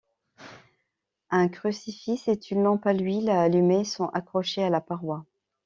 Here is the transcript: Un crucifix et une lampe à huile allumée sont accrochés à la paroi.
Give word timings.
Un 1.29 1.47
crucifix 1.47 2.27
et 2.27 2.33
une 2.49 2.63
lampe 2.63 2.87
à 2.87 2.93
huile 2.95 3.29
allumée 3.29 3.83
sont 3.85 4.07
accrochés 4.07 4.63
à 4.63 4.71
la 4.71 4.81
paroi. 4.81 5.27